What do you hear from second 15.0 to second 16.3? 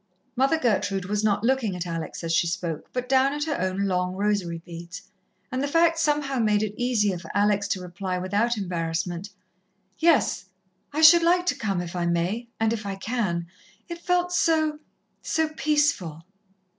so peaceful."